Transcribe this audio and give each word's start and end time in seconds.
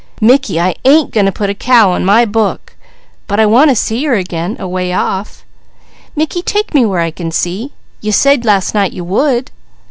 "Mickey, 0.19 0.59
I 0.59 0.73
ain't 0.83 1.11
going 1.11 1.27
to 1.27 1.31
put 1.31 1.51
a 1.51 1.53
cow 1.53 1.91
on 1.91 2.03
my 2.03 2.25
book; 2.25 2.73
but 3.27 3.39
I 3.39 3.45
want 3.45 3.69
to 3.69 3.75
see 3.75 4.03
her 4.05 4.15
again, 4.15 4.55
away 4.59 4.91
off. 4.91 5.45
Mickey, 6.15 6.41
take 6.41 6.73
me 6.73 6.83
where 6.87 7.01
I 7.01 7.11
can 7.11 7.29
see. 7.29 7.73
You 8.01 8.11
said 8.11 8.43
last 8.43 8.73
night 8.73 8.93
you 8.93 9.03
would." 9.03 9.51